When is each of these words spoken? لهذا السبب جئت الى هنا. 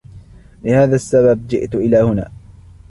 لهذا 0.63 0.95
السبب 0.95 1.47
جئت 1.47 1.75
الى 1.75 1.97
هنا. 1.97 2.31